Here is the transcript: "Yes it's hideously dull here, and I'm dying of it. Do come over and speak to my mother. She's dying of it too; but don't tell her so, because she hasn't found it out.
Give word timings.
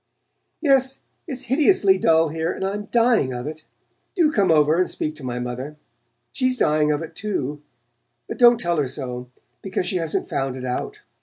"Yes 0.61 1.01
it's 1.27 1.43
hideously 1.43 1.99
dull 1.99 2.29
here, 2.29 2.51
and 2.51 2.65
I'm 2.65 2.85
dying 2.85 3.33
of 3.33 3.45
it. 3.45 3.65
Do 4.15 4.31
come 4.31 4.49
over 4.49 4.79
and 4.79 4.89
speak 4.89 5.15
to 5.17 5.23
my 5.23 5.37
mother. 5.37 5.75
She's 6.31 6.57
dying 6.57 6.91
of 6.91 7.03
it 7.03 7.15
too; 7.15 7.61
but 8.27 8.39
don't 8.39 8.59
tell 8.59 8.77
her 8.77 8.87
so, 8.87 9.29
because 9.61 9.85
she 9.85 9.97
hasn't 9.97 10.27
found 10.27 10.55
it 10.55 10.65
out. 10.65 11.03